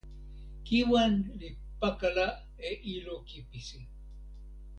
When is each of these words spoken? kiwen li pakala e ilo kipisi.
kiwen 0.65 1.13
li 1.39 1.49
pakala 1.79 2.27
e 2.69 2.71
ilo 2.95 3.15
kipisi. 3.27 3.81